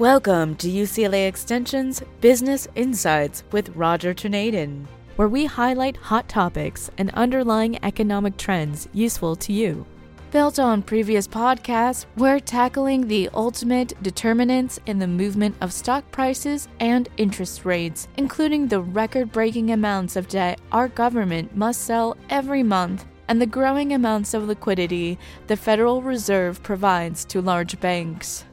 Welcome 0.00 0.56
to 0.56 0.66
UCLA 0.66 1.28
Extension's 1.28 2.02
Business 2.22 2.66
Insights 2.74 3.44
with 3.52 3.76
Roger 3.76 4.14
Tornaden, 4.14 4.86
where 5.16 5.28
we 5.28 5.44
highlight 5.44 5.98
hot 5.98 6.26
topics 6.26 6.90
and 6.96 7.10
underlying 7.10 7.78
economic 7.84 8.38
trends 8.38 8.88
useful 8.94 9.36
to 9.36 9.52
you. 9.52 9.84
Built 10.30 10.58
on 10.58 10.80
previous 10.80 11.28
podcasts, 11.28 12.06
we're 12.16 12.40
tackling 12.40 13.08
the 13.08 13.28
ultimate 13.34 13.92
determinants 14.02 14.80
in 14.86 14.98
the 14.98 15.06
movement 15.06 15.54
of 15.60 15.70
stock 15.70 16.10
prices 16.10 16.66
and 16.80 17.10
interest 17.18 17.66
rates, 17.66 18.08
including 18.16 18.68
the 18.68 18.80
record 18.80 19.30
breaking 19.30 19.70
amounts 19.70 20.16
of 20.16 20.28
debt 20.28 20.58
our 20.72 20.88
government 20.88 21.54
must 21.54 21.82
sell 21.82 22.16
every 22.30 22.62
month 22.62 23.04
and 23.28 23.38
the 23.38 23.44
growing 23.44 23.92
amounts 23.92 24.32
of 24.32 24.48
liquidity 24.48 25.18
the 25.46 25.58
Federal 25.58 26.00
Reserve 26.00 26.62
provides 26.62 27.26
to 27.26 27.42
large 27.42 27.78
banks. 27.80 28.46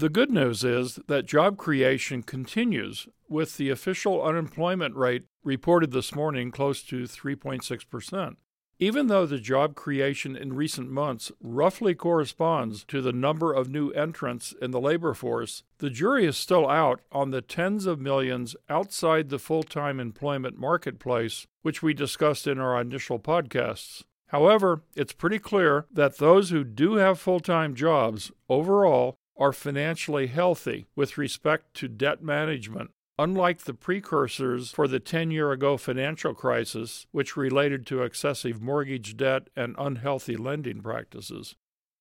The 0.00 0.08
good 0.08 0.30
news 0.30 0.64
is 0.64 0.98
that 1.08 1.26
job 1.26 1.58
creation 1.58 2.22
continues, 2.22 3.06
with 3.28 3.58
the 3.58 3.68
official 3.68 4.22
unemployment 4.22 4.96
rate 4.96 5.24
reported 5.44 5.90
this 5.92 6.14
morning 6.14 6.50
close 6.50 6.82
to 6.84 7.02
3.6%. 7.02 8.36
Even 8.78 9.08
though 9.08 9.26
the 9.26 9.38
job 9.38 9.74
creation 9.74 10.36
in 10.36 10.54
recent 10.54 10.90
months 10.90 11.30
roughly 11.42 11.94
corresponds 11.94 12.82
to 12.84 13.02
the 13.02 13.12
number 13.12 13.52
of 13.52 13.68
new 13.68 13.90
entrants 13.90 14.54
in 14.62 14.70
the 14.70 14.80
labor 14.80 15.12
force, 15.12 15.64
the 15.80 15.90
jury 15.90 16.24
is 16.24 16.38
still 16.38 16.66
out 16.66 17.02
on 17.12 17.30
the 17.30 17.42
tens 17.42 17.84
of 17.84 18.00
millions 18.00 18.56
outside 18.70 19.28
the 19.28 19.38
full 19.38 19.62
time 19.62 20.00
employment 20.00 20.58
marketplace, 20.58 21.46
which 21.60 21.82
we 21.82 21.92
discussed 21.92 22.46
in 22.46 22.58
our 22.58 22.80
initial 22.80 23.18
podcasts. 23.18 24.02
However, 24.28 24.82
it's 24.94 25.12
pretty 25.12 25.40
clear 25.40 25.86
that 25.92 26.16
those 26.16 26.48
who 26.48 26.64
do 26.64 26.94
have 26.94 27.18
full 27.18 27.40
time 27.40 27.74
jobs 27.74 28.32
overall 28.48 29.18
are 29.40 29.52
financially 29.52 30.26
healthy 30.26 30.86
with 30.94 31.18
respect 31.18 31.74
to 31.74 31.88
debt 31.88 32.22
management, 32.22 32.90
unlike 33.18 33.60
the 33.62 33.74
precursors 33.74 34.70
for 34.70 34.86
the 34.86 35.00
10 35.00 35.30
year 35.30 35.50
ago 35.50 35.76
financial 35.76 36.34
crisis, 36.34 37.06
which 37.10 37.36
related 37.36 37.86
to 37.86 38.02
excessive 38.02 38.60
mortgage 38.60 39.16
debt 39.16 39.48
and 39.56 39.74
unhealthy 39.78 40.36
lending 40.36 40.80
practices. 40.82 41.56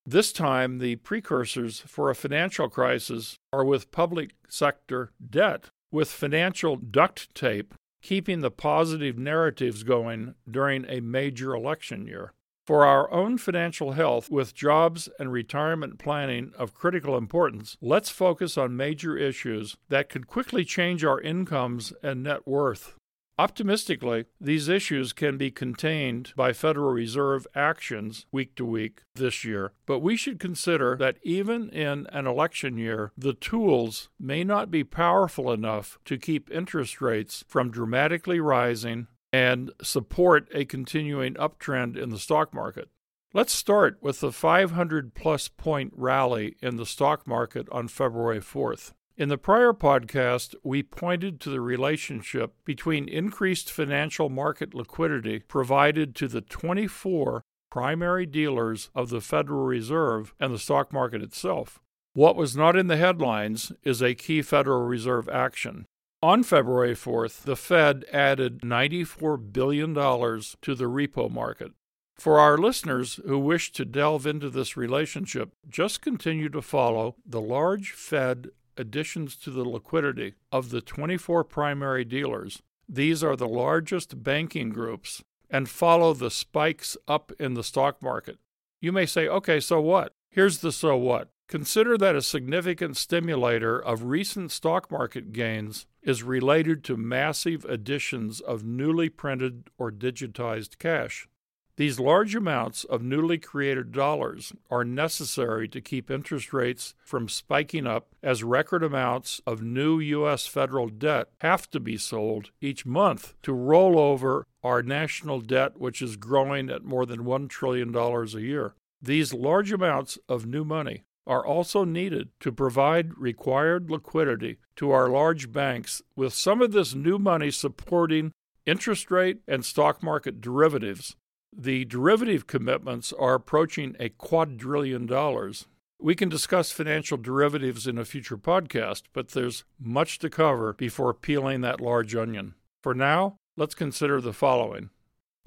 This 0.05 0.33
time, 0.33 0.79
the 0.79 0.97
precursors 0.97 1.79
for 1.79 2.09
a 2.09 2.15
financial 2.15 2.69
crisis 2.69 3.37
are 3.53 3.63
with 3.63 3.91
public 3.91 4.31
sector 4.49 5.11
debt, 5.27 5.69
with 5.91 6.09
financial 6.09 6.75
duct 6.75 7.33
tape 7.33 7.73
keeping 8.01 8.41
the 8.41 8.51
positive 8.51 9.17
narratives 9.17 9.83
going 9.83 10.35
during 10.49 10.85
a 10.85 11.01
major 11.01 11.53
election 11.53 12.05
year. 12.05 12.33
For 12.69 12.85
our 12.85 13.11
own 13.11 13.39
financial 13.39 13.93
health, 13.93 14.29
with 14.29 14.53
jobs 14.53 15.09
and 15.17 15.31
retirement 15.31 15.97
planning 15.97 16.51
of 16.55 16.75
critical 16.75 17.17
importance, 17.17 17.75
let's 17.81 18.11
focus 18.11 18.59
on 18.59 18.77
major 18.77 19.17
issues 19.17 19.75
that 19.87 20.07
could 20.07 20.27
quickly 20.27 20.63
change 20.63 21.03
our 21.03 21.19
incomes 21.19 21.93
and 22.03 22.21
net 22.21 22.47
worth. 22.47 22.93
Optimistically, 23.39 24.25
these 24.39 24.69
issues 24.69 25.13
can 25.13 25.35
be 25.35 25.49
contained 25.49 26.31
by 26.35 26.53
Federal 26.53 26.91
Reserve 26.91 27.47
actions 27.55 28.27
week 28.31 28.53
to 28.57 28.65
week 28.65 29.01
this 29.15 29.43
year, 29.43 29.71
but 29.87 30.01
we 30.01 30.15
should 30.15 30.39
consider 30.39 30.95
that 30.97 31.17
even 31.23 31.69
in 31.69 32.05
an 32.11 32.27
election 32.27 32.77
year, 32.77 33.11
the 33.17 33.33
tools 33.33 34.09
may 34.19 34.43
not 34.43 34.69
be 34.69 34.83
powerful 34.83 35.51
enough 35.51 35.97
to 36.05 36.19
keep 36.19 36.51
interest 36.51 37.01
rates 37.01 37.43
from 37.47 37.71
dramatically 37.71 38.39
rising 38.39 39.07
and 39.31 39.71
support 39.81 40.47
a 40.53 40.65
continuing 40.65 41.35
uptrend 41.35 41.97
in 41.97 42.09
the 42.09 42.19
stock 42.19 42.53
market. 42.53 42.89
Let's 43.33 43.53
start 43.53 43.99
with 44.01 44.21
the 44.21 44.31
500 44.31 45.13
plus 45.13 45.47
point 45.47 45.93
rally 45.95 46.55
in 46.61 46.77
the 46.77 46.85
stock 46.85 47.27
market 47.27 47.67
on 47.71 47.87
February 47.87 48.39
4th. 48.39 48.93
In 49.17 49.29
the 49.29 49.37
prior 49.37 49.73
podcast, 49.73 50.55
we 50.63 50.81
pointed 50.81 51.39
to 51.41 51.49
the 51.49 51.61
relationship 51.61 52.53
between 52.63 53.07
increased 53.07 53.69
financial 53.69 54.29
market 54.29 54.73
liquidity 54.73 55.39
provided 55.39 56.15
to 56.15 56.27
the 56.27 56.41
24 56.41 57.43
primary 57.69 58.25
dealers 58.25 58.89
of 58.95 59.09
the 59.09 59.21
Federal 59.21 59.65
Reserve 59.65 60.33
and 60.39 60.53
the 60.53 60.57
stock 60.57 60.91
market 60.91 61.21
itself. 61.21 61.79
What 62.13 62.35
was 62.35 62.55
not 62.55 62.75
in 62.75 62.87
the 62.87 62.97
headlines 62.97 63.71
is 63.83 64.01
a 64.01 64.15
key 64.15 64.41
Federal 64.41 64.83
Reserve 64.83 65.29
action. 65.29 65.85
On 66.21 66.43
February 66.43 66.95
4th, 66.95 67.43
the 67.43 67.55
Fed 67.55 68.03
added 68.11 68.59
$94 68.59 69.53
billion 69.53 69.93
to 69.93 70.75
the 70.75 70.83
repo 70.83 71.31
market. 71.31 71.71
For 72.17 72.39
our 72.39 72.57
listeners 72.57 73.21
who 73.25 73.39
wish 73.39 73.71
to 73.71 73.85
delve 73.85 74.27
into 74.27 74.49
this 74.49 74.75
relationship, 74.75 75.53
just 75.69 76.01
continue 76.01 76.49
to 76.49 76.61
follow 76.61 77.15
the 77.25 77.39
large 77.39 77.91
Fed 77.91 78.49
additions 78.75 79.37
to 79.37 79.49
the 79.49 79.63
liquidity 79.63 80.33
of 80.51 80.71
the 80.71 80.81
24 80.81 81.45
primary 81.45 82.03
dealers. 82.03 82.61
These 82.89 83.23
are 83.23 83.37
the 83.37 83.47
largest 83.47 84.21
banking 84.21 84.71
groups, 84.71 85.23
and 85.49 85.69
follow 85.69 86.13
the 86.13 86.31
spikes 86.31 86.97
up 87.07 87.31
in 87.39 87.53
the 87.53 87.63
stock 87.63 88.01
market. 88.01 88.39
You 88.81 88.91
may 88.91 89.05
say, 89.05 89.29
okay, 89.29 89.61
so 89.61 89.79
what? 89.79 90.11
Here's 90.29 90.57
the 90.57 90.73
so 90.73 90.97
what. 90.97 91.29
Consider 91.49 91.97
that 91.97 92.15
a 92.15 92.21
significant 92.21 92.95
stimulator 92.95 93.79
of 93.79 94.03
recent 94.03 94.51
stock 94.51 94.91
market 94.91 95.33
gains 95.33 95.87
is 96.03 96.21
related 96.21 96.83
to 96.83 96.95
massive 96.95 97.65
additions 97.65 98.39
of 98.39 98.63
newly 98.63 99.09
printed 99.09 99.71
or 99.75 99.91
digitized 99.91 100.77
cash. 100.77 101.27
These 101.75 101.99
large 101.99 102.35
amounts 102.35 102.83
of 102.83 103.01
newly 103.01 103.39
created 103.39 103.91
dollars 103.91 104.53
are 104.69 104.85
necessary 104.85 105.67
to 105.69 105.81
keep 105.81 106.11
interest 106.11 106.53
rates 106.53 106.93
from 107.03 107.27
spiking 107.27 107.87
up 107.87 108.09
as 108.21 108.43
record 108.43 108.83
amounts 108.83 109.41
of 109.47 109.63
new 109.63 109.99
U.S. 109.99 110.45
federal 110.45 110.87
debt 110.87 111.29
have 111.41 111.67
to 111.71 111.79
be 111.79 111.97
sold 111.97 112.51
each 112.61 112.85
month 112.85 113.33
to 113.41 113.53
roll 113.53 113.97
over 113.97 114.45
our 114.63 114.83
national 114.83 115.41
debt, 115.41 115.79
which 115.79 115.99
is 115.99 116.15
growing 116.15 116.69
at 116.69 116.83
more 116.83 117.07
than 117.07 117.23
$1 117.23 117.49
trillion 117.49 117.95
a 117.95 118.25
year. 118.39 118.75
These 119.01 119.33
large 119.33 119.71
amounts 119.71 120.19
of 120.27 120.45
new 120.45 120.63
money 120.63 121.05
are 121.29 121.45
also 121.45 121.83
needed 121.83 122.29
to 122.39 122.51
provide 122.51 123.15
required 123.15 123.91
liquidity 123.91 124.57
to 124.75 124.89
our 124.89 125.07
large 125.07 125.51
banks, 125.51 126.01
with 126.15 126.33
some 126.33 126.59
of 126.59 126.71
this 126.71 126.95
new 126.95 127.19
money 127.19 127.51
supporting 127.51 128.31
interest 128.65 129.11
rate 129.11 129.37
and 129.47 129.63
stock 129.63 130.01
market 130.01 130.41
derivatives. 130.41 131.15
The 131.55 131.85
derivative 131.85 132.47
commitments 132.47 133.13
are 133.13 133.35
approaching 133.35 133.95
a 133.99 134.09
quadrillion 134.09 135.05
dollars. 135.05 135.67
We 136.01 136.15
can 136.15 136.29
discuss 136.29 136.71
financial 136.71 137.17
derivatives 137.17 137.85
in 137.85 137.99
a 137.99 138.05
future 138.05 138.37
podcast, 138.37 139.03
but 139.13 139.29
there's 139.29 139.65
much 139.79 140.17
to 140.19 140.29
cover 140.31 140.73
before 140.73 141.13
peeling 141.13 141.61
that 141.61 141.79
large 141.79 142.15
onion. 142.15 142.55
For 142.81 142.95
now, 142.95 143.35
let's 143.55 143.75
consider 143.75 144.19
the 144.19 144.33
following. 144.33 144.89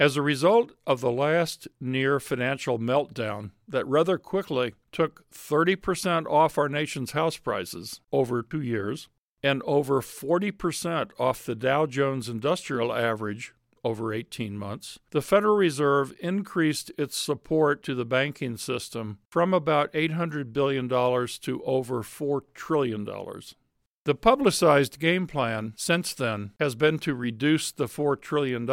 As 0.02 0.16
a 0.16 0.20
result 0.22 0.72
of 0.84 1.00
the 1.00 1.12
last 1.12 1.68
near 1.80 2.18
financial 2.18 2.76
meltdown 2.76 3.52
that 3.68 3.86
rather 3.86 4.18
quickly 4.18 4.74
took 4.90 5.30
30% 5.30 6.26
off 6.26 6.58
our 6.58 6.68
nation's 6.68 7.12
house 7.12 7.36
prices 7.36 8.00
over 8.10 8.42
two 8.42 8.62
years 8.62 9.08
and 9.44 9.62
over 9.62 10.00
40% 10.00 11.12
off 11.20 11.46
the 11.46 11.54
Dow 11.54 11.86
Jones 11.86 12.28
Industrial 12.28 12.92
Average 12.92 13.54
over 13.84 14.12
18 14.12 14.58
months, 14.58 14.98
the 15.10 15.22
Federal 15.22 15.54
Reserve 15.54 16.12
increased 16.18 16.90
its 16.98 17.16
support 17.16 17.84
to 17.84 17.94
the 17.94 18.04
banking 18.04 18.56
system 18.56 19.18
from 19.30 19.54
about 19.54 19.92
$800 19.92 20.52
billion 20.52 20.88
to 20.88 21.62
over 21.64 22.02
$4 22.02 22.40
trillion. 22.54 23.08
The 24.04 24.16
publicized 24.16 24.98
game 24.98 25.28
plan 25.28 25.74
since 25.76 26.12
then 26.12 26.50
has 26.58 26.74
been 26.74 26.98
to 27.00 27.14
reduce 27.14 27.70
the 27.70 27.86
$4 27.86 28.20
trillion 28.20 28.68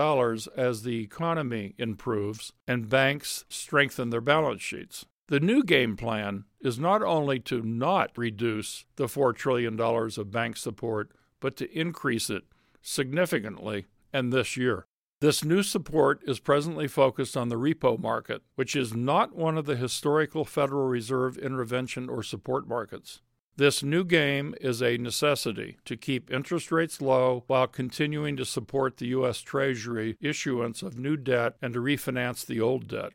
as 0.58 0.82
the 0.82 1.04
economy 1.04 1.76
improves 1.78 2.52
and 2.68 2.90
banks 2.90 3.46
strengthen 3.48 4.10
their 4.10 4.22
balance 4.22 4.64
sheets. 4.64 5.06
The 5.28 5.40
new 5.40 5.64
game 5.64 5.96
plan 5.96 6.46
is 6.62 6.80
not 6.80 7.04
only 7.04 7.40
to 7.42 7.62
not 7.62 8.10
reduce 8.18 8.86
the 8.96 9.06
$4 9.06 9.36
trillion 9.36 9.80
of 9.80 10.32
bank 10.32 10.58
support, 10.58 11.12
but 11.40 11.56
to 11.58 11.80
increase 11.80 12.32
it 12.32 12.46
significantly 12.82 13.86
and 14.12 14.34
this 14.34 14.58
year. 14.58 14.88
This 15.22 15.44
new 15.44 15.62
support 15.62 16.22
is 16.26 16.40
presently 16.40 16.88
focused 16.88 17.38
on 17.38 17.50
the 17.50 17.56
repo 17.58 18.00
market, 18.00 18.42
which 18.56 18.76
is 18.76 18.96
not 18.96 19.36
one 19.36 19.60
of 19.60 19.66
the 19.66 19.76
historical 19.76 20.44
Federal 20.44 20.88
Reserve 20.88 21.38
intervention 21.38 22.10
or 22.10 22.24
support 22.24 22.68
markets. 22.68 23.22
This 23.60 23.84
new 23.84 24.06
game 24.06 24.56
is 24.62 24.82
a 24.82 24.98
necessity 24.98 25.80
to 25.84 25.98
keep 25.98 26.32
interest 26.32 26.72
rates 26.72 27.02
low 27.02 27.44
while 27.48 27.68
continuing 27.68 28.38
to 28.38 28.46
support 28.46 28.96
the 28.96 29.08
U.S. 29.08 29.42
Treasury 29.42 30.16
issuance 30.22 30.82
of 30.82 30.98
new 30.98 31.18
debt 31.18 31.56
and 31.62 31.74
to 31.74 31.82
refinance 31.82 32.46
the 32.46 32.62
old 32.62 32.88
debt. 32.88 33.12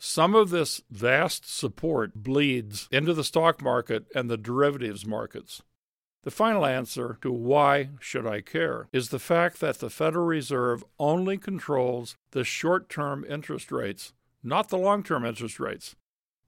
Some 0.00 0.34
of 0.34 0.48
this 0.48 0.80
vast 0.90 1.54
support 1.54 2.14
bleeds 2.14 2.88
into 2.90 3.12
the 3.12 3.22
stock 3.22 3.60
market 3.60 4.06
and 4.14 4.30
the 4.30 4.38
derivatives 4.38 5.04
markets. 5.04 5.60
The 6.22 6.30
final 6.30 6.64
answer 6.64 7.18
to 7.20 7.30
why 7.30 7.90
should 8.00 8.26
I 8.26 8.40
care 8.40 8.88
is 8.90 9.10
the 9.10 9.18
fact 9.18 9.60
that 9.60 9.80
the 9.80 9.90
Federal 9.90 10.24
Reserve 10.24 10.82
only 10.98 11.36
controls 11.36 12.16
the 12.30 12.42
short 12.42 12.88
term 12.88 13.22
interest 13.28 13.70
rates, 13.70 14.14
not 14.42 14.70
the 14.70 14.78
long 14.78 15.02
term 15.02 15.26
interest 15.26 15.60
rates. 15.60 15.94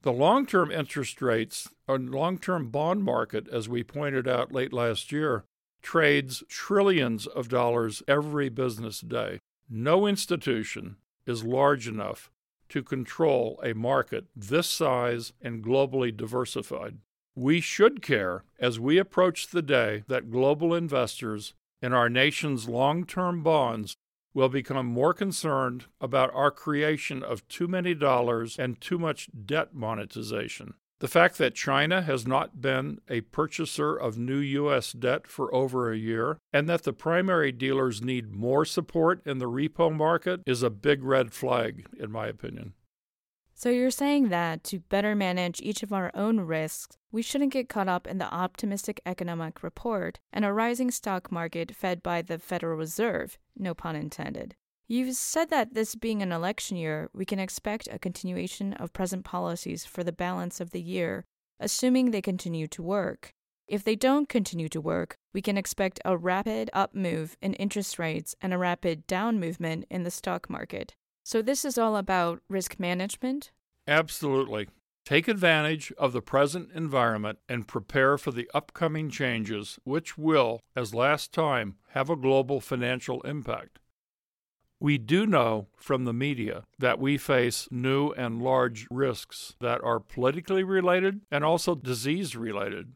The 0.06 0.12
long 0.12 0.46
term 0.46 0.70
interest 0.70 1.20
rates 1.20 1.68
or 1.88 1.98
long 1.98 2.38
term 2.38 2.70
bond 2.70 3.02
market, 3.02 3.48
as 3.48 3.68
we 3.68 3.82
pointed 3.82 4.28
out 4.28 4.52
late 4.52 4.72
last 4.72 5.10
year, 5.10 5.42
trades 5.82 6.44
trillions 6.48 7.26
of 7.26 7.48
dollars 7.48 8.04
every 8.06 8.48
business 8.48 9.00
day. 9.00 9.40
No 9.68 10.06
institution 10.06 10.94
is 11.26 11.42
large 11.42 11.88
enough 11.88 12.30
to 12.68 12.84
control 12.84 13.60
a 13.64 13.72
market 13.74 14.26
this 14.36 14.68
size 14.68 15.32
and 15.42 15.64
globally 15.64 16.16
diversified. 16.16 16.98
We 17.34 17.60
should 17.60 18.00
care 18.00 18.44
as 18.60 18.78
we 18.78 18.98
approach 18.98 19.48
the 19.48 19.60
day 19.60 20.04
that 20.06 20.30
global 20.30 20.72
investors 20.72 21.52
in 21.82 21.92
our 21.92 22.08
nation's 22.08 22.68
long 22.68 23.06
term 23.06 23.42
bonds 23.42 23.96
will 24.36 24.50
become 24.50 24.84
more 24.84 25.14
concerned 25.14 25.86
about 25.98 26.30
our 26.34 26.50
creation 26.50 27.22
of 27.22 27.48
too 27.48 27.66
many 27.66 27.94
dollars 27.94 28.58
and 28.58 28.78
too 28.82 28.98
much 28.98 29.30
debt 29.46 29.74
monetization. 29.74 30.74
The 30.98 31.08
fact 31.08 31.38
that 31.38 31.54
China 31.54 32.02
has 32.02 32.26
not 32.26 32.60
been 32.60 33.00
a 33.08 33.22
purchaser 33.22 33.96
of 33.96 34.18
new 34.18 34.36
U.S. 34.36 34.92
debt 34.92 35.26
for 35.26 35.54
over 35.54 35.90
a 35.90 35.96
year 35.96 36.36
and 36.52 36.68
that 36.68 36.82
the 36.82 36.92
primary 36.92 37.50
dealers 37.50 38.02
need 38.02 38.34
more 38.34 38.66
support 38.66 39.26
in 39.26 39.38
the 39.38 39.48
repo 39.48 39.90
market 39.90 40.42
is 40.46 40.62
a 40.62 40.68
big 40.68 41.02
red 41.02 41.32
flag, 41.32 41.86
in 41.98 42.12
my 42.12 42.26
opinion. 42.26 42.74
So 43.58 43.70
you're 43.70 43.90
saying 43.90 44.28
that 44.28 44.64
to 44.64 44.80
better 44.80 45.14
manage 45.14 45.62
each 45.62 45.82
of 45.82 45.90
our 45.90 46.10
own 46.12 46.40
risks, 46.40 46.98
we 47.10 47.22
shouldn't 47.22 47.54
get 47.54 47.70
caught 47.70 47.88
up 47.88 48.06
in 48.06 48.18
the 48.18 48.32
optimistic 48.32 49.00
economic 49.06 49.62
report 49.62 50.20
and 50.30 50.44
a 50.44 50.52
rising 50.52 50.90
stock 50.90 51.32
market 51.32 51.74
fed 51.74 52.02
by 52.02 52.20
the 52.20 52.38
Federal 52.38 52.76
Reserve, 52.76 53.38
no 53.56 53.72
pun 53.72 53.96
intended. 53.96 54.56
You've 54.86 55.16
said 55.16 55.48
that 55.48 55.72
this 55.72 55.94
being 55.94 56.20
an 56.20 56.32
election 56.32 56.76
year, 56.76 57.08
we 57.14 57.24
can 57.24 57.38
expect 57.38 57.88
a 57.90 57.98
continuation 57.98 58.74
of 58.74 58.92
present 58.92 59.24
policies 59.24 59.86
for 59.86 60.04
the 60.04 60.12
balance 60.12 60.60
of 60.60 60.72
the 60.72 60.82
year, 60.82 61.24
assuming 61.58 62.10
they 62.10 62.20
continue 62.20 62.66
to 62.66 62.82
work. 62.82 63.32
If 63.66 63.82
they 63.82 63.96
don't 63.96 64.28
continue 64.28 64.68
to 64.68 64.82
work, 64.82 65.16
we 65.32 65.40
can 65.40 65.56
expect 65.56 65.98
a 66.04 66.14
rapid 66.14 66.68
up 66.74 66.94
move 66.94 67.38
in 67.40 67.54
interest 67.54 67.98
rates 67.98 68.34
and 68.42 68.52
a 68.52 68.58
rapid 68.58 69.06
down 69.06 69.40
movement 69.40 69.86
in 69.90 70.02
the 70.02 70.10
stock 70.10 70.50
market. 70.50 70.94
So, 71.26 71.42
this 71.42 71.64
is 71.64 71.76
all 71.76 71.96
about 71.96 72.40
risk 72.48 72.78
management? 72.78 73.50
Absolutely. 73.88 74.68
Take 75.04 75.26
advantage 75.26 75.92
of 75.98 76.12
the 76.12 76.22
present 76.22 76.70
environment 76.72 77.40
and 77.48 77.66
prepare 77.66 78.16
for 78.16 78.30
the 78.30 78.48
upcoming 78.54 79.10
changes, 79.10 79.80
which 79.82 80.16
will, 80.16 80.60
as 80.76 80.94
last 80.94 81.32
time, 81.32 81.78
have 81.88 82.08
a 82.08 82.14
global 82.14 82.60
financial 82.60 83.22
impact. 83.22 83.80
We 84.78 84.98
do 84.98 85.26
know 85.26 85.66
from 85.76 86.04
the 86.04 86.12
media 86.12 86.62
that 86.78 87.00
we 87.00 87.18
face 87.18 87.66
new 87.72 88.12
and 88.12 88.40
large 88.40 88.86
risks 88.88 89.56
that 89.58 89.82
are 89.82 89.98
politically 89.98 90.62
related 90.62 91.22
and 91.28 91.42
also 91.42 91.74
disease 91.74 92.36
related. 92.36 92.92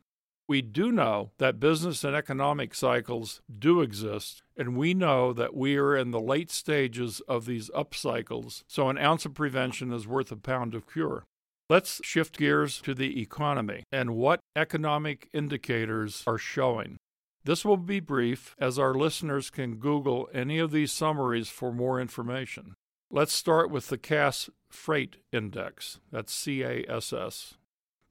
We 0.51 0.63
do 0.63 0.91
know 0.91 1.31
that 1.39 1.61
business 1.61 2.03
and 2.03 2.17
economic 2.17 2.75
cycles 2.75 3.41
do 3.57 3.83
exist, 3.83 4.43
and 4.57 4.77
we 4.77 4.95
know 4.95 5.33
that 5.33 5.55
we 5.55 5.77
are 5.77 5.97
in 5.97 6.11
the 6.11 6.21
late 6.21 6.51
stages 6.51 7.23
of 7.29 7.47
these 7.47 7.71
up 7.73 7.95
cycles, 7.95 8.65
so 8.67 8.89
an 8.89 8.99
ounce 8.99 9.25
of 9.25 9.35
prevention 9.35 9.93
is 9.93 10.09
worth 10.09 10.33
a 10.33 10.37
pound 10.37 10.75
of 10.75 10.91
cure. 10.91 11.23
Let's 11.69 12.01
shift 12.03 12.37
gears 12.37 12.81
to 12.81 12.95
the 12.95 13.23
economy 13.23 13.85
and 13.93 14.17
what 14.17 14.41
economic 14.57 15.29
indicators 15.33 16.25
are 16.27 16.37
showing. 16.37 16.97
This 17.45 17.65
will 17.65 17.77
be 17.77 18.01
brief, 18.01 18.57
as 18.59 18.77
our 18.77 18.93
listeners 18.93 19.51
can 19.51 19.77
Google 19.77 20.29
any 20.35 20.59
of 20.59 20.73
these 20.73 20.91
summaries 20.91 21.49
for 21.49 21.71
more 21.73 22.01
information. 22.01 22.75
Let's 23.09 23.33
start 23.33 23.71
with 23.71 23.87
the 23.87 23.99
Cass 23.99 24.51
Freight 24.69 25.15
Index. 25.33 26.01
That's 26.11 26.35
C 26.35 26.65
A 26.65 26.85
S 26.89 27.13
S. 27.13 27.55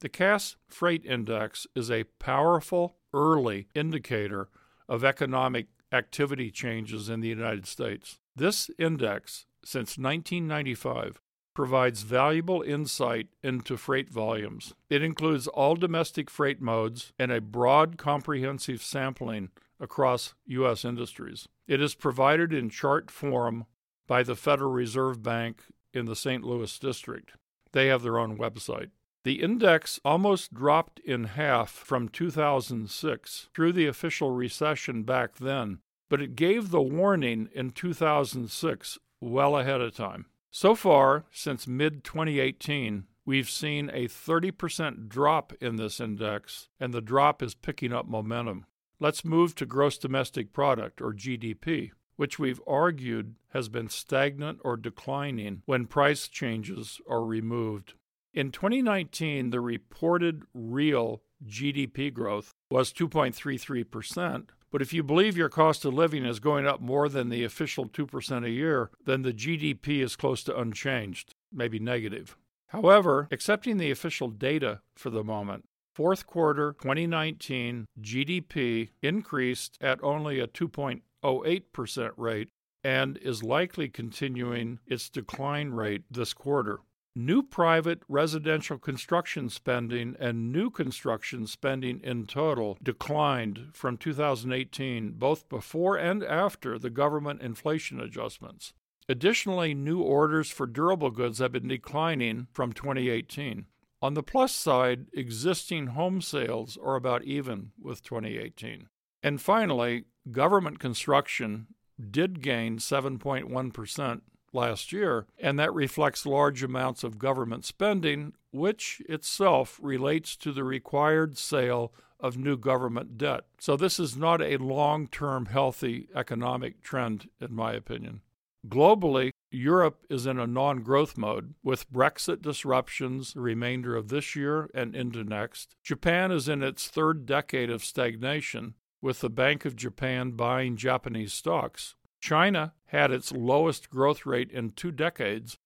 The 0.00 0.08
Cass 0.08 0.56
Freight 0.66 1.04
Index 1.04 1.66
is 1.74 1.90
a 1.90 2.04
powerful 2.18 2.96
early 3.12 3.68
indicator 3.74 4.48
of 4.88 5.04
economic 5.04 5.66
activity 5.92 6.50
changes 6.50 7.10
in 7.10 7.20
the 7.20 7.28
United 7.28 7.66
States. 7.66 8.18
This 8.34 8.70
index, 8.78 9.44
since 9.62 9.98
1995, 9.98 11.20
provides 11.54 12.00
valuable 12.00 12.62
insight 12.62 13.28
into 13.42 13.76
freight 13.76 14.08
volumes. 14.08 14.72
It 14.88 15.02
includes 15.02 15.46
all 15.46 15.76
domestic 15.76 16.30
freight 16.30 16.62
modes 16.62 17.12
and 17.18 17.30
a 17.30 17.42
broad, 17.42 17.98
comprehensive 17.98 18.82
sampling 18.82 19.50
across 19.78 20.34
U.S. 20.46 20.82
industries. 20.82 21.46
It 21.68 21.82
is 21.82 21.94
provided 21.94 22.54
in 22.54 22.70
chart 22.70 23.10
form 23.10 23.66
by 24.06 24.22
the 24.22 24.36
Federal 24.36 24.70
Reserve 24.70 25.22
Bank 25.22 25.64
in 25.92 26.06
the 26.06 26.16
St. 26.16 26.42
Louis 26.42 26.78
District. 26.78 27.32
They 27.72 27.88
have 27.88 28.02
their 28.02 28.18
own 28.18 28.38
website. 28.38 28.90
The 29.22 29.42
index 29.42 30.00
almost 30.02 30.54
dropped 30.54 30.98
in 31.00 31.24
half 31.24 31.70
from 31.70 32.08
2006 32.08 33.48
through 33.54 33.72
the 33.74 33.86
official 33.86 34.30
recession 34.30 35.02
back 35.02 35.36
then, 35.36 35.80
but 36.08 36.22
it 36.22 36.36
gave 36.36 36.70
the 36.70 36.80
warning 36.80 37.50
in 37.54 37.70
2006 37.70 38.98
well 39.20 39.58
ahead 39.58 39.82
of 39.82 39.94
time. 39.94 40.26
So 40.50 40.74
far, 40.74 41.26
since 41.30 41.66
mid 41.66 42.02
2018, 42.02 43.04
we've 43.26 43.50
seen 43.50 43.90
a 43.90 44.08
30% 44.08 45.08
drop 45.08 45.52
in 45.60 45.76
this 45.76 46.00
index, 46.00 46.68
and 46.80 46.94
the 46.94 47.02
drop 47.02 47.42
is 47.42 47.54
picking 47.54 47.92
up 47.92 48.08
momentum. 48.08 48.64
Let's 48.98 49.24
move 49.24 49.54
to 49.56 49.66
gross 49.66 49.98
domestic 49.98 50.52
product, 50.52 51.02
or 51.02 51.12
GDP, 51.12 51.90
which 52.16 52.38
we've 52.38 52.60
argued 52.66 53.34
has 53.50 53.68
been 53.68 53.88
stagnant 53.90 54.60
or 54.64 54.76
declining 54.76 55.62
when 55.66 55.86
price 55.86 56.26
changes 56.26 57.00
are 57.08 57.24
removed. 57.24 57.94
In 58.32 58.52
2019, 58.52 59.50
the 59.50 59.60
reported 59.60 60.44
real 60.54 61.22
GDP 61.44 62.14
growth 62.14 62.52
was 62.70 62.92
2.33%, 62.92 64.46
but 64.70 64.80
if 64.80 64.92
you 64.92 65.02
believe 65.02 65.36
your 65.36 65.48
cost 65.48 65.84
of 65.84 65.94
living 65.94 66.24
is 66.24 66.38
going 66.38 66.64
up 66.64 66.80
more 66.80 67.08
than 67.08 67.28
the 67.28 67.42
official 67.42 67.86
2% 67.86 68.44
a 68.44 68.50
year, 68.50 68.90
then 69.04 69.22
the 69.22 69.32
GDP 69.32 70.00
is 70.00 70.14
close 70.14 70.44
to 70.44 70.56
unchanged, 70.56 71.34
maybe 71.52 71.80
negative. 71.80 72.36
However, 72.68 73.26
accepting 73.32 73.78
the 73.78 73.90
official 73.90 74.28
data 74.28 74.80
for 74.94 75.10
the 75.10 75.24
moment, 75.24 75.64
fourth 75.92 76.24
quarter 76.24 76.76
2019 76.80 77.86
GDP 78.00 78.90
increased 79.02 79.76
at 79.80 79.98
only 80.04 80.38
a 80.38 80.46
2.08% 80.46 82.10
rate 82.16 82.48
and 82.84 83.18
is 83.18 83.42
likely 83.42 83.88
continuing 83.88 84.78
its 84.86 85.10
decline 85.10 85.70
rate 85.70 86.04
this 86.08 86.32
quarter. 86.32 86.78
New 87.16 87.42
private 87.42 88.02
residential 88.08 88.78
construction 88.78 89.48
spending 89.48 90.14
and 90.20 90.52
new 90.52 90.70
construction 90.70 91.44
spending 91.44 92.00
in 92.04 92.24
total 92.24 92.78
declined 92.80 93.70
from 93.72 93.96
2018, 93.96 95.12
both 95.12 95.48
before 95.48 95.96
and 95.96 96.22
after 96.22 96.78
the 96.78 96.90
government 96.90 97.42
inflation 97.42 98.00
adjustments. 98.00 98.74
Additionally, 99.08 99.74
new 99.74 100.00
orders 100.00 100.50
for 100.50 100.68
durable 100.68 101.10
goods 101.10 101.40
have 101.40 101.50
been 101.50 101.66
declining 101.66 102.46
from 102.52 102.72
2018. 102.72 103.66
On 104.00 104.14
the 104.14 104.22
plus 104.22 104.54
side, 104.54 105.06
existing 105.12 105.88
home 105.88 106.20
sales 106.20 106.78
are 106.80 106.94
about 106.94 107.24
even 107.24 107.72
with 107.82 108.04
2018. 108.04 108.88
And 109.20 109.40
finally, 109.40 110.04
government 110.30 110.78
construction 110.78 111.66
did 112.10 112.40
gain 112.40 112.78
7.1% 112.78 114.20
last 114.52 114.92
year, 114.92 115.26
and 115.38 115.58
that 115.58 115.72
reflects 115.74 116.26
large 116.26 116.62
amounts 116.62 117.04
of 117.04 117.18
government 117.18 117.64
spending, 117.64 118.32
which 118.52 119.02
itself 119.08 119.78
relates 119.82 120.36
to 120.36 120.52
the 120.52 120.64
required 120.64 121.38
sale 121.38 121.92
of 122.18 122.36
new 122.36 122.56
government 122.56 123.16
debt. 123.16 123.44
So, 123.58 123.76
this 123.76 123.98
is 123.98 124.16
not 124.16 124.42
a 124.42 124.58
long 124.58 125.06
term 125.06 125.46
healthy 125.46 126.08
economic 126.14 126.82
trend, 126.82 127.28
in 127.40 127.54
my 127.54 127.72
opinion. 127.72 128.20
Globally, 128.68 129.30
Europe 129.50 130.04
is 130.08 130.26
in 130.26 130.38
a 130.38 130.46
non 130.46 130.82
growth 130.82 131.16
mode 131.16 131.54
with 131.62 131.90
Brexit 131.90 132.42
disruptions 132.42 133.32
the 133.32 133.40
remainder 133.40 133.96
of 133.96 134.08
this 134.08 134.36
year 134.36 134.70
and 134.74 134.94
into 134.94 135.24
next. 135.24 135.76
Japan 135.82 136.30
is 136.30 136.48
in 136.48 136.62
its 136.62 136.88
third 136.88 137.26
decade 137.26 137.70
of 137.70 137.84
stagnation, 137.84 138.74
with 139.00 139.20
the 139.20 139.30
Bank 139.30 139.64
of 139.64 139.76
Japan 139.76 140.32
buying 140.32 140.76
Japanese 140.76 141.32
stocks. 141.32 141.94
China 142.20 142.74
had 142.90 143.12
its 143.12 143.30
lowest 143.32 143.88
growth 143.88 144.26
rate 144.26 144.50
in 144.50 144.70
two 144.70 144.90
decades, 144.90 145.56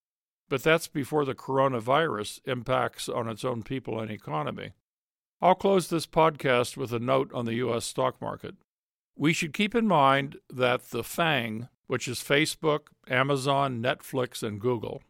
but 0.49 0.63
that's 0.63 0.89
before 0.89 1.25
the 1.25 1.35
coronavirus 1.35 2.41
impacts 2.45 3.09
on 3.09 3.29
its 3.29 3.45
own 3.45 3.63
people 3.63 3.99
and 3.99 4.11
economy. 4.11 4.73
I'll 5.41 5.55
close 5.55 5.89
this 5.89 6.07
podcast 6.07 6.77
with 6.77 6.93
a 6.93 6.99
note 6.99 7.33
on 7.33 7.47
the 7.47 7.55
U.S. 7.55 7.87
stock 7.87 8.21
market. 8.21 8.57
We 9.17 9.33
should 9.33 9.55
keep 9.55 9.75
in 9.75 9.87
mind 9.87 10.37
that 10.53 10.91
the 10.91 11.03
FANG, 11.03 11.69
which 11.87 12.09
is 12.09 12.19
Facebook, 12.19 12.89
Amazon, 13.09 13.83
Netflix, 13.83 14.43
and 14.43 14.61
Google, 14.61 15.03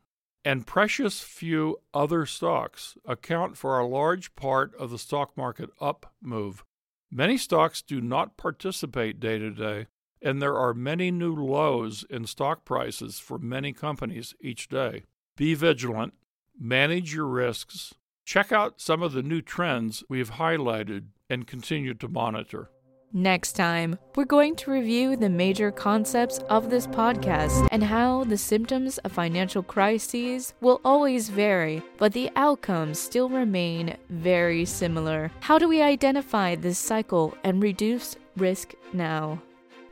and 0.45 0.67
precious 0.67 1.21
few 1.21 1.79
other 1.93 2.27
stocks 2.27 2.97
account 3.05 3.57
for 3.57 3.79
a 3.79 3.87
large 3.87 4.37
part 4.37 4.73
of 4.77 4.91
the 4.91 4.99
stock 4.99 5.37
market 5.37 5.71
up 5.81 6.13
move. 6.23 6.65
Many 7.11 7.39
stocks 7.39 7.83
do 7.83 8.01
not 8.01 8.37
participate 8.37 9.19
day 9.19 9.39
to 9.39 9.51
day, 9.51 9.87
and 10.25 10.43
there 10.43 10.57
are 10.57 10.75
many 10.75 11.11
new 11.11 11.35
lows 11.35 12.05
in 12.11 12.27
stock 12.27 12.65
prices 12.65 13.21
for 13.21 13.39
many 13.39 13.73
companies 13.73 14.35
each 14.41 14.69
day. 14.69 15.05
Be 15.37 15.55
vigilant, 15.55 16.15
manage 16.59 17.15
your 17.15 17.27
risks, 17.27 17.95
Check 18.25 18.53
out 18.53 18.81
some 18.81 19.03
of 19.03 19.13
the 19.13 19.23
new 19.23 19.43
trends 19.43 20.03
we've 20.09 20.33
highlighted 20.33 21.09
and 21.29 21.47
continue 21.47 21.93
to 21.95 22.09
monitor. 22.09 22.71
Next 23.13 23.53
time, 23.53 23.99
we're 24.17 24.25
going 24.25 24.57
to 24.57 24.73
review 24.73 25.15
the 25.15 25.29
major 25.29 25.71
concepts 25.71 26.39
of 26.49 26.69
this 26.69 26.87
podcast 26.87 27.69
and 27.71 27.85
how 27.85 28.25
the 28.25 28.37
symptoms 28.37 28.99
of 28.99 29.13
financial 29.13 29.63
crises 29.63 30.55
will 30.61 30.81
always 30.85 31.29
vary, 31.29 31.81
but 31.97 32.13
the 32.13 32.31
outcomes 32.35 32.99
still 32.99 33.29
remain 33.29 33.97
very 34.09 34.65
similar. 34.65 35.31
How 35.41 35.59
do 35.59 35.69
we 35.69 35.81
identify 35.81 36.57
this 36.57 36.79
cycle 36.79 37.37
and 37.45 37.63
reduce 37.63 38.17
risk 38.37 38.75
now? 38.93 39.41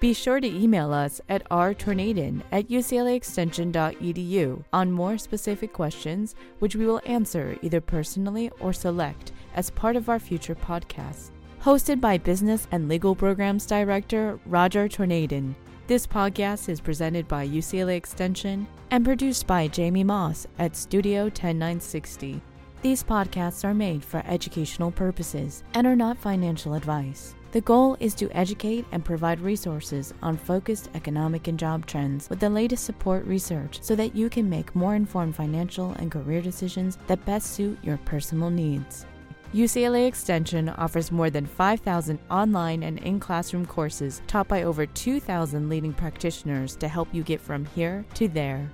Be 0.03 0.13
sure 0.13 0.41
to 0.41 0.49
email 0.49 0.93
us 0.93 1.21
at 1.29 1.49
rtornadin 1.49 2.43
at 2.51 2.67
uclaextension.edu 2.67 4.65
on 4.73 4.91
more 4.91 5.17
specific 5.17 5.73
questions, 5.73 6.35
which 6.59 6.75
we 6.75 6.87
will 6.87 7.01
answer 7.07 7.57
either 7.63 7.81
personally 7.81 8.51
or 8.59 8.73
select 8.73 9.31
as 9.55 9.71
part 9.71 9.95
of 9.95 10.09
our 10.09 10.19
future 10.19 10.57
podcasts 10.57 11.31
hosted 11.63 12.01
by 12.01 12.19
Business 12.19 12.67
and 12.73 12.89
Legal 12.89 13.15
Programs 13.15 13.65
Director 13.65 14.41
Roger 14.47 14.89
Tornadin. 14.89 15.55
This 15.87 16.05
podcast 16.05 16.69
is 16.69 16.81
presented 16.81 17.29
by 17.29 17.47
UCLA 17.47 17.97
Extension 17.97 18.67
and 18.91 19.05
produced 19.05 19.47
by 19.47 19.69
Jamie 19.69 20.03
Moss 20.03 20.49
at 20.59 20.75
Studio 20.75 21.29
10960. 21.29 22.41
These 22.83 23.05
podcasts 23.05 23.65
are 23.65 23.73
made 23.73 24.05
for 24.05 24.25
educational 24.27 24.91
purposes 24.91 25.63
and 25.75 25.87
are 25.87 25.95
not 25.95 26.19
financial 26.19 26.75
advice. 26.75 27.37
The 27.53 27.61
goal 27.61 27.99
is 28.01 28.15
to 28.15 28.31
educate 28.31 28.87
and 28.93 29.05
provide 29.05 29.39
resources 29.39 30.15
on 30.23 30.39
focused 30.39 30.89
economic 30.95 31.49
and 31.49 31.59
job 31.59 31.85
trends 31.85 32.31
with 32.31 32.41
the 32.41 32.49
latest 32.49 32.83
support 32.83 33.27
research 33.27 33.79
so 33.83 33.95
that 33.95 34.17
you 34.17 34.31
can 34.31 34.49
make 34.49 34.75
more 34.75 34.95
informed 34.95 35.37
financial 35.37 35.91
and 35.99 36.11
career 36.11 36.41
decisions 36.41 36.97
that 37.09 37.27
best 37.27 37.53
suit 37.53 37.79
your 37.83 37.99
personal 38.07 38.49
needs. 38.49 39.05
UCLA 39.53 40.09
Extension 40.09 40.71
offers 40.71 41.13
more 41.13 41.29
than 41.29 41.45
5,000 41.45 42.19
online 42.31 42.83
and 42.85 42.99
in 43.01 43.21
classroom 43.21 43.67
courses 43.67 44.23
taught 44.27 44.49
by 44.49 44.63
over 44.63 44.87
2,000 44.87 45.69
leading 45.69 45.93
practitioners 45.93 46.75
to 46.77 46.89
help 46.89 47.07
you 47.13 47.23
get 47.23 47.39
from 47.39 47.67
here 47.67 48.03
to 48.15 48.29
there. 48.29 48.67